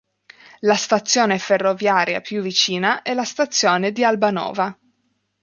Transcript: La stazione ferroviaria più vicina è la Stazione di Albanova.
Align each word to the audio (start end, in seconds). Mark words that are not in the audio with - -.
La 0.61 0.73
stazione 0.73 1.37
ferroviaria 1.37 2.21
più 2.21 2.41
vicina 2.41 3.03
è 3.03 3.13
la 3.13 3.23
Stazione 3.23 3.91
di 3.91 4.03
Albanova. 4.03 4.75